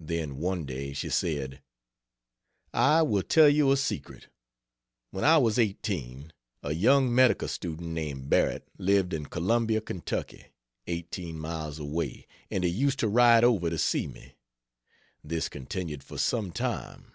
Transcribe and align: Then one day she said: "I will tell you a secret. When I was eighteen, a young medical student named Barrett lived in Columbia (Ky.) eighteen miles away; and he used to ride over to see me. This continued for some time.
Then 0.00 0.38
one 0.38 0.64
day 0.64 0.92
she 0.92 1.10
said: 1.10 1.62
"I 2.74 3.02
will 3.02 3.22
tell 3.22 3.48
you 3.48 3.70
a 3.70 3.76
secret. 3.76 4.26
When 5.12 5.22
I 5.22 5.38
was 5.38 5.60
eighteen, 5.60 6.32
a 6.60 6.74
young 6.74 7.14
medical 7.14 7.46
student 7.46 7.90
named 7.90 8.28
Barrett 8.28 8.66
lived 8.78 9.12
in 9.12 9.26
Columbia 9.26 9.80
(Ky.) 9.80 10.46
eighteen 10.88 11.38
miles 11.38 11.78
away; 11.78 12.26
and 12.50 12.64
he 12.64 12.70
used 12.70 12.98
to 12.98 13.06
ride 13.06 13.44
over 13.44 13.70
to 13.70 13.78
see 13.78 14.08
me. 14.08 14.34
This 15.22 15.48
continued 15.48 16.02
for 16.02 16.18
some 16.18 16.50
time. 16.50 17.12